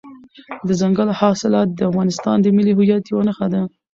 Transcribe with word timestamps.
دځنګل 0.67 1.09
حاصلات 1.19 1.67
د 1.73 1.79
افغانستان 1.89 2.35
د 2.41 2.47
ملي 2.55 2.73
هویت 2.77 3.03
یوه 3.11 3.23
نښه 3.27 3.47
ده. 3.53 3.61